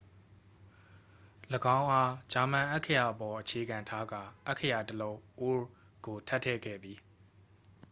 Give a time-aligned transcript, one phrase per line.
[1.77, 5.55] "၎င်းအား ဂျာမန် အက္ခရာအပေါ် အခြေခံထားကာ အက္ခရာ တစ် လုံး "õ/õ"
[6.05, 6.99] ကို ထပ်ထည့်ခဲ့သည်။